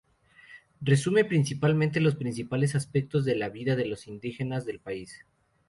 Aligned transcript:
Resume, 0.81 1.25
principalmente, 1.25 1.99
los 1.99 2.15
principales 2.15 2.73
aspectos 2.73 3.23
de 3.23 3.35
la 3.35 3.49
vida 3.49 3.75
de 3.75 3.85
los 3.85 4.07
indígenas 4.07 4.65
del 4.65 4.79
país. 4.79 5.27